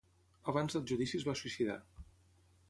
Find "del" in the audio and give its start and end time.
0.77-0.87